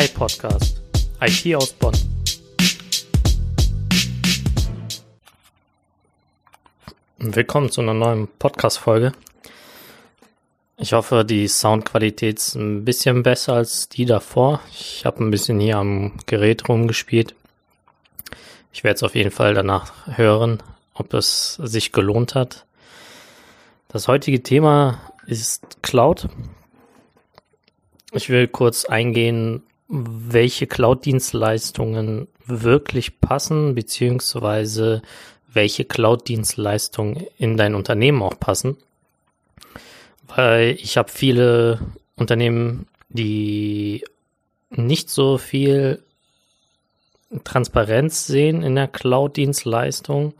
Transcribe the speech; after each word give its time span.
iPodcast. 0.00 0.80
IT 1.20 1.56
aus 1.56 1.72
Bonn. 1.74 1.92
Willkommen 7.18 7.70
zu 7.70 7.82
einer 7.82 7.92
neuen 7.92 8.26
Podcast-Folge. 8.38 9.12
Ich 10.78 10.94
hoffe, 10.94 11.22
die 11.26 11.46
Soundqualität 11.48 12.38
ist 12.38 12.54
ein 12.54 12.86
bisschen 12.86 13.22
besser 13.22 13.52
als 13.52 13.90
die 13.90 14.06
davor. 14.06 14.60
Ich 14.70 15.04
habe 15.04 15.22
ein 15.22 15.30
bisschen 15.30 15.60
hier 15.60 15.76
am 15.76 16.14
Gerät 16.24 16.66
rumgespielt. 16.66 17.34
Ich 18.72 18.84
werde 18.84 18.96
es 18.96 19.02
auf 19.02 19.14
jeden 19.14 19.30
Fall 19.30 19.52
danach 19.52 20.16
hören, 20.16 20.62
ob 20.94 21.12
es 21.12 21.56
sich 21.56 21.92
gelohnt 21.92 22.34
hat. 22.34 22.64
Das 23.88 24.08
heutige 24.08 24.42
Thema 24.42 24.98
ist 25.26 25.82
Cloud. 25.82 26.26
Ich 28.12 28.30
will 28.30 28.48
kurz 28.48 28.86
eingehen, 28.86 29.62
welche 29.90 30.68
Cloud-Dienstleistungen 30.68 32.28
wirklich 32.46 33.20
passen, 33.20 33.74
beziehungsweise 33.74 35.02
welche 35.52 35.84
Cloud-Dienstleistungen 35.84 37.26
in 37.36 37.56
dein 37.56 37.74
Unternehmen 37.74 38.22
auch 38.22 38.38
passen. 38.38 38.76
Weil 40.28 40.76
ich 40.80 40.96
habe 40.96 41.10
viele 41.10 41.80
Unternehmen, 42.14 42.86
die 43.08 44.04
nicht 44.70 45.10
so 45.10 45.38
viel 45.38 46.04
Transparenz 47.42 48.26
sehen 48.26 48.62
in 48.62 48.76
der 48.76 48.86
Cloud-Dienstleistung. 48.86 50.34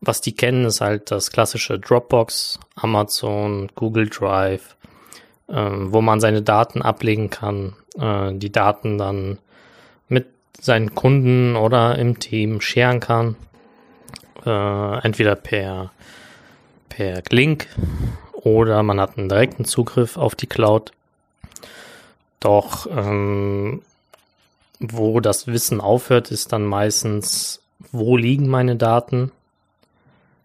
Was 0.00 0.22
die 0.22 0.34
kennen, 0.34 0.64
ist 0.64 0.80
halt 0.80 1.10
das 1.10 1.30
klassische 1.30 1.78
Dropbox, 1.78 2.60
Amazon, 2.76 3.70
Google 3.74 4.08
Drive, 4.08 4.74
äh, 5.48 5.70
wo 5.70 6.00
man 6.00 6.20
seine 6.20 6.40
Daten 6.40 6.80
ablegen 6.80 7.28
kann, 7.28 7.74
äh, 7.98 8.32
die 8.32 8.52
Daten 8.52 8.98
dann 8.98 9.38
mit 10.08 10.26
seinen 10.60 10.94
Kunden 10.94 11.56
oder 11.56 11.98
im 11.98 12.18
Team 12.18 12.60
scheren 12.60 13.00
kann. 13.00 13.36
Äh, 14.44 14.98
entweder 15.04 15.34
per, 15.34 15.90
per 16.88 17.22
Link 17.30 17.68
oder 18.32 18.82
man 18.82 19.00
hat 19.00 19.18
einen 19.18 19.28
direkten 19.28 19.64
Zugriff 19.64 20.16
auf 20.16 20.34
die 20.34 20.46
Cloud. 20.46 20.92
Doch 22.40 22.86
ähm, 22.90 23.82
wo 24.78 25.20
das 25.20 25.46
Wissen 25.46 25.80
aufhört, 25.80 26.30
ist 26.30 26.52
dann 26.52 26.64
meistens, 26.64 27.60
wo 27.92 28.16
liegen 28.16 28.48
meine 28.48 28.76
Daten? 28.76 29.32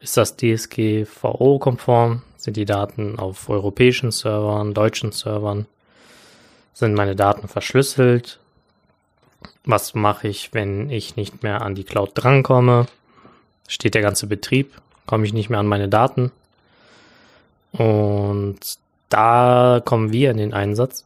Ist 0.00 0.16
das 0.16 0.36
DSGVO-konform? 0.36 2.22
Sind 2.36 2.56
die 2.56 2.66
Daten 2.66 3.18
auf 3.18 3.48
europäischen 3.48 4.12
Servern, 4.12 4.74
deutschen 4.74 5.12
Servern? 5.12 5.66
Sind 6.78 6.94
meine 6.94 7.16
Daten 7.16 7.48
verschlüsselt? 7.48 8.38
Was 9.64 9.96
mache 9.96 10.28
ich, 10.28 10.54
wenn 10.54 10.90
ich 10.90 11.16
nicht 11.16 11.42
mehr 11.42 11.62
an 11.62 11.74
die 11.74 11.82
Cloud 11.82 12.12
drankomme? 12.14 12.86
Steht 13.66 13.94
der 13.94 14.02
ganze 14.02 14.28
Betrieb? 14.28 14.80
Komme 15.04 15.26
ich 15.26 15.32
nicht 15.32 15.50
mehr 15.50 15.58
an 15.58 15.66
meine 15.66 15.88
Daten? 15.88 16.30
Und 17.72 18.60
da 19.08 19.82
kommen 19.84 20.12
wir 20.12 20.30
in 20.30 20.36
den 20.36 20.54
Einsatz. 20.54 21.04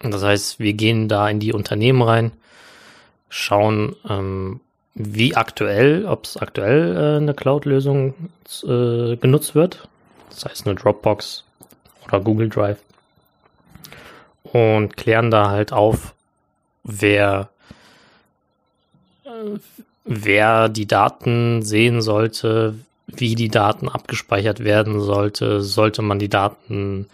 Das 0.00 0.24
heißt, 0.24 0.58
wir 0.58 0.72
gehen 0.72 1.06
da 1.06 1.28
in 1.28 1.38
die 1.38 1.52
Unternehmen 1.52 2.02
rein, 2.02 2.32
schauen, 3.28 3.94
ähm, 4.10 4.58
wie 4.94 5.36
aktuell, 5.36 6.06
ob 6.06 6.24
es 6.24 6.36
aktuell 6.36 6.96
äh, 6.96 7.16
eine 7.18 7.34
Cloud-Lösung 7.34 8.14
äh, 8.64 9.14
genutzt 9.14 9.54
wird. 9.54 9.86
Das 10.30 10.44
heißt 10.44 10.66
eine 10.66 10.74
Dropbox 10.74 11.44
oder 12.04 12.18
Google 12.18 12.48
Drive 12.48 12.78
und 14.52 14.96
klären 14.96 15.30
da 15.30 15.50
halt 15.50 15.72
auf, 15.72 16.14
wer, 16.84 17.50
wer 20.04 20.68
die 20.68 20.86
Daten 20.86 21.62
sehen 21.62 22.02
sollte, 22.02 22.74
wie 23.06 23.34
die 23.34 23.48
Daten 23.48 23.88
abgespeichert 23.88 24.60
werden 24.60 25.00
sollte, 25.00 25.62
sollte 25.62 26.02
man 26.02 26.18
die 26.18 26.28
Daten 26.28 27.08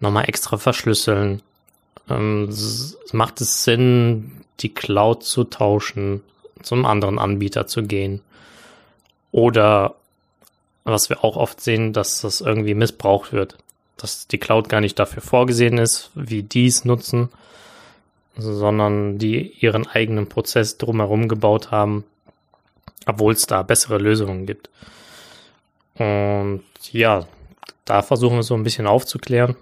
nochmal 0.00 0.28
extra 0.28 0.56
verschlüsseln. 0.56 1.42
Ähm, 2.08 2.48
macht 3.12 3.40
es 3.40 3.64
Sinn, 3.64 4.32
die 4.60 4.72
Cloud 4.72 5.24
zu 5.24 5.44
tauschen, 5.44 6.22
zum 6.62 6.86
anderen 6.86 7.18
Anbieter 7.18 7.66
zu 7.66 7.82
gehen? 7.82 8.22
Oder 9.32 9.94
was 10.84 11.10
wir 11.10 11.24
auch 11.24 11.36
oft 11.36 11.60
sehen, 11.60 11.92
dass 11.92 12.22
das 12.22 12.40
irgendwie 12.40 12.74
missbraucht 12.74 13.32
wird 13.32 13.56
dass 13.96 14.26
die 14.26 14.38
Cloud 14.38 14.68
gar 14.68 14.80
nicht 14.80 14.98
dafür 14.98 15.22
vorgesehen 15.22 15.78
ist, 15.78 16.10
wie 16.14 16.42
die 16.42 16.66
es 16.66 16.84
nutzen, 16.84 17.30
sondern 18.36 19.18
die 19.18 19.52
ihren 19.60 19.86
eigenen 19.86 20.28
Prozess 20.28 20.76
drumherum 20.78 21.28
gebaut 21.28 21.70
haben, 21.70 22.04
obwohl 23.06 23.32
es 23.32 23.46
da 23.46 23.62
bessere 23.62 23.98
Lösungen 23.98 24.46
gibt. 24.46 24.68
Und 25.94 26.62
ja, 26.92 27.26
da 27.86 28.02
versuchen 28.02 28.36
wir 28.36 28.42
so 28.42 28.54
ein 28.54 28.64
bisschen 28.64 28.86
aufzuklären, 28.86 29.56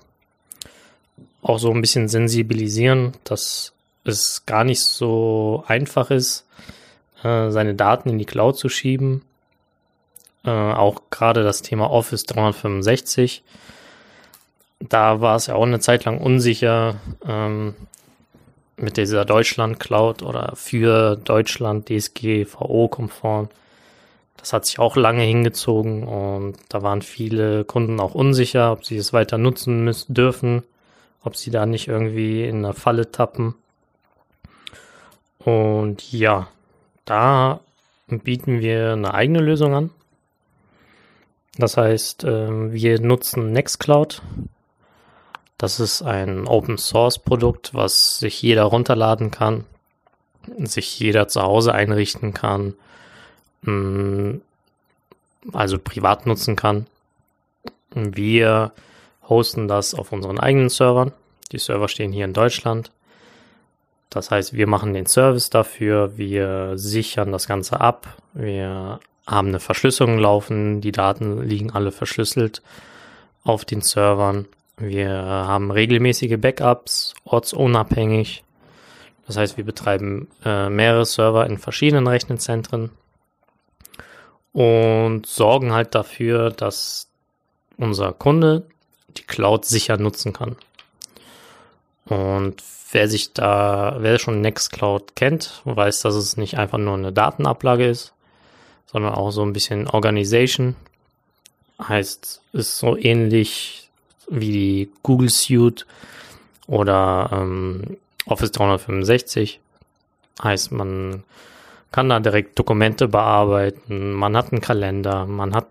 auch 1.43 1.59
so 1.59 1.71
ein 1.71 1.81
bisschen 1.81 2.09
sensibilisieren, 2.09 3.13
dass 3.23 3.73
es 4.03 4.45
gar 4.47 4.65
nicht 4.65 4.83
so 4.83 5.63
einfach 5.69 6.11
ist, 6.11 6.47
äh, 7.23 7.51
seine 7.51 7.75
Daten 7.75 8.09
in 8.09 8.19
die 8.19 8.25
Cloud 8.25 8.59
zu 8.59 8.69
schieben. 8.69 9.23
Äh, 10.45 10.51
auch 10.51 11.03
gerade 11.11 11.45
das 11.45 11.63
Thema 11.63 11.91
Office 11.91 12.25
365 12.25 13.43
da 14.89 15.21
war 15.21 15.37
es 15.37 15.47
ja 15.47 15.55
auch 15.55 15.65
eine 15.65 15.81
Zeit 15.81 16.05
lang 16.05 16.19
unsicher 16.19 16.97
ähm, 17.27 17.75
mit 18.77 18.97
dieser 18.97 19.25
Deutschland-Cloud 19.25 20.23
oder 20.23 20.53
für 20.57 21.17
Deutschland 21.17 21.89
DSGVO-konform. 21.89 23.49
Das 24.37 24.53
hat 24.53 24.67
sich 24.67 24.79
auch 24.79 24.97
lange 24.97 25.23
hingezogen 25.23 26.07
und 26.07 26.57
da 26.69 26.83
waren 26.83 27.03
viele 27.03 27.65
Kunden 27.65 28.01
auch 28.01 28.15
unsicher, 28.15 28.73
ob 28.73 28.85
sie 28.85 28.97
es 28.97 29.13
weiter 29.13 29.39
nutzen 29.39 29.85
müssen, 29.85 30.13
dürfen, 30.13 30.63
ob 31.23 31.37
sie 31.37 31.51
da 31.51 31.67
nicht 31.67 31.89
irgendwie 31.89 32.45
in 32.45 32.65
eine 32.65 32.75
Falle 32.75 33.11
tappen. 33.11 33.55
Und 35.39 36.13
ja, 36.13 36.49
da 37.05 37.61
bieten 38.09 38.61
wir 38.61 38.93
eine 38.93 39.15
eigene 39.15 39.41
Lösung 39.41 39.75
an. 39.75 39.91
Das 41.57 41.77
heißt, 41.77 42.25
ähm, 42.25 42.73
wir 42.73 43.01
nutzen 43.01 43.53
Nextcloud 43.53 44.21
das 45.65 45.81
ist 45.81 46.03
ein 46.03 46.47
Open 46.47 46.77
Source 46.77 47.19
Produkt, 47.19 47.73
was 47.73 48.19
sich 48.19 48.43
jeder 48.43 48.65
runterladen 48.65 49.31
kann, 49.31 49.65
sich 50.59 51.01
jeder 51.01 51.27
zu 51.27 51.41
Hause 51.41 51.75
einrichten 51.75 52.35
kann, 52.35 52.75
mm, 53.63 54.43
also 55.55 55.79
privat 55.79 56.27
nutzen 56.27 56.55
kann. 56.55 56.87
Wir 57.95 58.73
hosten 59.27 59.67
das 59.67 59.95
auf 59.95 60.13
unseren 60.13 60.39
eigenen 60.39 60.69
Servern. 60.69 61.13
Die 61.51 61.59
Server 61.59 61.89
stehen 61.89 62.13
hier 62.13 62.27
in 62.27 62.35
Deutschland. 62.35 62.91
Das 64.11 64.31
heißt, 64.31 64.53
wir 64.53 64.67
machen 64.67 64.93
den 64.93 65.07
Service 65.07 65.49
dafür, 65.49 66.19
wir 66.19 66.73
sichern 66.77 67.33
das 67.33 67.47
Ganze 67.47 67.81
ab, 67.81 68.19
wir 68.35 69.01
haben 69.27 69.49
eine 69.49 69.61
Verschlüsselung 69.61 70.19
laufen, 70.19 70.83
die 70.83 70.93
Daten 70.93 71.41
liegen 71.43 71.71
alle 71.71 71.91
verschlüsselt 71.91 72.61
auf 73.45 73.65
den 73.65 73.81
Servern 73.81 74.47
wir 74.77 75.11
haben 75.11 75.71
regelmäßige 75.71 76.39
Backups, 76.39 77.15
ortsunabhängig. 77.25 78.43
Das 79.27 79.37
heißt, 79.37 79.57
wir 79.57 79.65
betreiben 79.65 80.29
äh, 80.45 80.69
mehrere 80.69 81.07
Server 81.07 81.47
in 81.47 81.59
verschiedenen 81.59 82.07
Rechenzentren 82.07 82.91
und 84.53 85.27
sorgen 85.27 85.73
halt 85.73 85.95
dafür, 85.95 86.51
dass 86.51 87.09
unser 87.77 88.13
Kunde 88.13 88.67
die 89.17 89.23
Cloud 89.23 89.65
sicher 89.65 89.97
nutzen 89.97 90.33
kann. 90.33 90.57
Und 92.07 92.63
wer 92.93 93.09
sich 93.09 93.33
da, 93.33 93.97
wer 93.99 94.19
schon 94.19 94.41
Nextcloud 94.41 95.17
kennt, 95.17 95.63
weiß, 95.65 96.01
dass 96.01 96.15
es 96.15 96.37
nicht 96.37 96.59
einfach 96.59 96.79
nur 96.79 96.95
eine 96.95 97.13
Datenablage 97.13 97.87
ist, 97.87 98.13
sondern 98.87 99.15
auch 99.15 99.31
so 99.31 99.43
ein 99.43 99.53
bisschen 99.53 99.89
Organization. 99.89 100.77
Heißt, 101.83 102.41
ist 102.53 102.79
so 102.79 102.97
ähnlich 102.97 103.84
wie 104.29 104.53
die 104.53 104.91
Google 105.03 105.31
Suite 105.31 105.87
oder 106.67 107.31
ähm, 107.33 107.97
Office 108.27 108.53
365. 108.53 109.61
Heißt, 110.43 110.73
man 110.73 111.25
kann 111.93 112.09
da 112.09 112.19
direkt 112.19 112.59
Dokumente 112.59 113.07
bearbeiten, 113.07 114.13
man 114.13 114.37
hat 114.37 114.51
einen 114.53 114.61
Kalender, 114.61 115.27
man 115.27 115.55
hat, 115.55 115.69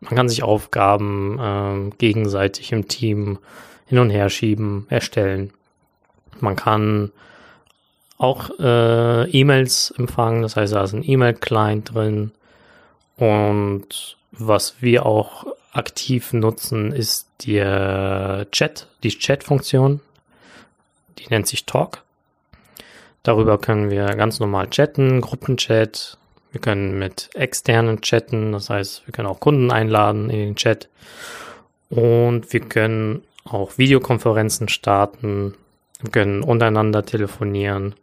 man 0.00 0.14
kann 0.14 0.28
sich 0.28 0.42
Aufgaben 0.42 1.38
ähm, 1.40 1.92
gegenseitig 1.96 2.72
im 2.72 2.86
Team 2.86 3.38
hin 3.86 3.98
und 3.98 4.10
her 4.10 4.28
schieben, 4.28 4.86
erstellen. 4.90 5.52
Man 6.40 6.54
kann 6.54 7.12
auch 8.18 8.50
äh, 8.58 9.30
E-Mails 9.30 9.94
empfangen, 9.96 10.42
das 10.42 10.56
heißt, 10.56 10.74
da 10.74 10.84
ist 10.84 10.92
ein 10.92 11.08
E-Mail-Client 11.08 11.94
drin. 11.94 12.32
Und 13.16 14.16
was 14.32 14.82
wir 14.82 15.06
auch 15.06 15.46
aktiv 15.72 16.32
nutzen, 16.32 16.92
ist 16.92 17.26
der 17.46 18.46
Chat, 18.50 18.88
die 19.02 19.10
Chat-Funktion. 19.10 20.00
Die 21.18 21.26
nennt 21.28 21.46
sich 21.46 21.66
Talk. 21.66 22.02
Darüber 23.22 23.58
können 23.58 23.90
wir 23.90 24.06
ganz 24.14 24.40
normal 24.40 24.70
chatten, 24.70 25.20
Gruppenchat. 25.20 26.16
Wir 26.50 26.60
können 26.60 26.98
mit 26.98 27.30
externen 27.34 28.00
chatten, 28.00 28.52
das 28.52 28.70
heißt, 28.70 29.06
wir 29.06 29.12
können 29.12 29.28
auch 29.28 29.40
Kunden 29.40 29.70
einladen 29.70 30.30
in 30.30 30.38
den 30.38 30.56
Chat. 30.56 30.88
Und 31.90 32.52
wir 32.52 32.60
können 32.60 33.22
auch 33.44 33.78
Videokonferenzen 33.78 34.68
starten, 34.68 35.54
wir 36.00 36.10
können 36.10 36.42
untereinander 36.42 37.04
telefonieren. 37.04 37.94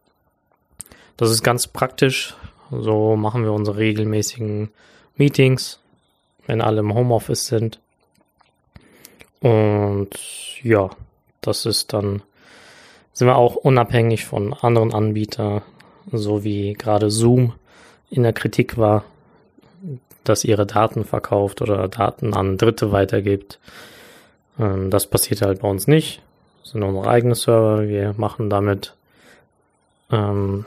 Das 1.17 1.31
ist 1.31 1.43
ganz 1.43 1.67
praktisch. 1.67 2.35
So 2.71 3.15
machen 3.15 3.43
wir 3.43 3.53
unsere 3.53 3.77
regelmäßigen 3.77 4.69
Meetings, 5.15 5.79
wenn 6.47 6.61
alle 6.61 6.79
im 6.79 6.93
Homeoffice 6.93 7.47
sind. 7.47 7.79
Und 9.41 10.09
ja, 10.63 10.89
das 11.41 11.65
ist 11.65 11.93
dann, 11.93 12.21
sind 13.13 13.27
wir 13.27 13.35
auch 13.35 13.55
unabhängig 13.55 14.25
von 14.25 14.53
anderen 14.53 14.93
Anbietern, 14.93 15.61
so 16.11 16.43
wie 16.43 16.73
gerade 16.73 17.09
Zoom 17.11 17.53
in 18.09 18.23
der 18.23 18.33
Kritik 18.33 18.77
war, 18.77 19.03
dass 20.23 20.43
ihre 20.43 20.65
Daten 20.65 21.03
verkauft 21.05 21.61
oder 21.61 21.87
Daten 21.87 22.33
an 22.33 22.57
Dritte 22.57 22.91
weitergibt. 22.91 23.59
Ähm, 24.59 24.89
das 24.89 25.07
passiert 25.07 25.41
halt 25.41 25.61
bei 25.61 25.67
uns 25.67 25.87
nicht. 25.87 26.21
Das 26.61 26.71
sind 26.71 26.83
unsere 26.83 27.07
eigenen 27.07 27.35
Server. 27.35 27.87
Wir 27.87 28.15
machen 28.17 28.49
damit, 28.49 28.95
ähm, 30.11 30.65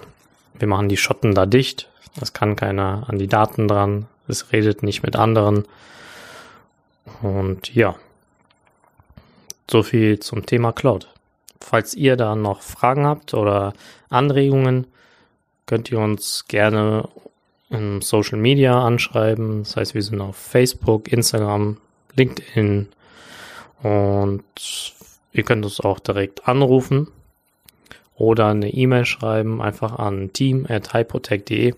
wir 0.58 0.68
machen 0.68 0.88
die 0.88 0.96
Schotten 0.96 1.34
da 1.34 1.46
dicht. 1.46 1.88
Das 2.18 2.32
kann 2.32 2.56
keiner 2.56 3.04
an 3.08 3.18
die 3.18 3.28
Daten 3.28 3.68
dran. 3.68 4.06
Es 4.28 4.52
redet 4.52 4.82
nicht 4.82 5.02
mit 5.02 5.16
anderen. 5.16 5.64
Und 7.22 7.74
ja, 7.74 7.96
so 9.70 9.82
viel 9.82 10.20
zum 10.20 10.46
Thema 10.46 10.72
Cloud. 10.72 11.08
Falls 11.60 11.94
ihr 11.94 12.16
da 12.16 12.36
noch 12.36 12.62
Fragen 12.62 13.06
habt 13.06 13.34
oder 13.34 13.72
Anregungen, 14.08 14.86
könnt 15.66 15.90
ihr 15.90 15.98
uns 15.98 16.46
gerne 16.48 17.08
in 17.70 18.00
Social 18.00 18.38
Media 18.38 18.82
anschreiben. 18.82 19.64
Das 19.64 19.76
heißt, 19.76 19.94
wir 19.94 20.02
sind 20.02 20.20
auf 20.20 20.36
Facebook, 20.36 21.12
Instagram, 21.12 21.78
LinkedIn 22.14 22.88
und 23.82 24.44
ihr 25.32 25.42
könnt 25.42 25.64
uns 25.64 25.80
auch 25.80 25.98
direkt 25.98 26.48
anrufen 26.48 27.08
oder 28.16 28.48
eine 28.48 28.70
E-Mail 28.70 29.04
schreiben, 29.04 29.60
einfach 29.62 29.98
an 29.98 30.32
team.hypotech.de. 30.32 31.74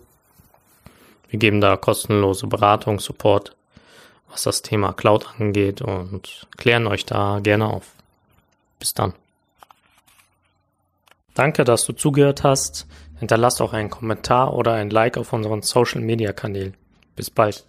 Wir 1.31 1.39
geben 1.39 1.61
da 1.61 1.77
kostenlose 1.77 2.47
Beratung, 2.47 3.01
Support 3.01 3.57
was 4.31 4.45
das 4.45 4.63
Thema 4.63 4.93
Cloud 4.93 5.27
angeht 5.39 5.83
und 5.83 6.47
klären 6.57 6.87
euch 6.87 7.05
da 7.05 7.41
gerne 7.41 7.69
auf. 7.69 7.93
Bis 8.79 8.91
dann. 8.95 9.13
Danke, 11.35 11.65
dass 11.65 11.85
du 11.85 11.93
zugehört 11.93 12.45
hast. 12.45 12.87
Hinterlass 13.19 13.61
auch 13.61 13.73
einen 13.73 13.91
Kommentar 13.91 14.55
oder 14.55 14.75
ein 14.75 14.91
Like 14.91 15.19
auf 15.19 15.33
unseren 15.33 15.63
Social 15.63 16.01
Media 16.01 16.33
Kanälen. 16.33 16.75
Bis 17.17 17.31
bald. 17.31 17.65